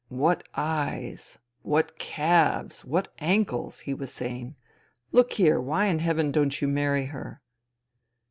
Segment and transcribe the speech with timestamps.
[0.05, 1.37] *' What eyes!
[1.61, 4.55] What calves I What ankles!" he was saying."
[5.11, 7.39] Look here, why in heaven don't you marry her